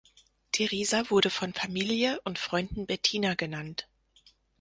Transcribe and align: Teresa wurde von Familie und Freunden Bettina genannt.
Teresa 0.51 1.11
wurde 1.11 1.29
von 1.29 1.53
Familie 1.53 2.19
und 2.23 2.39
Freunden 2.39 2.87
Bettina 2.87 3.35
genannt. 3.35 3.87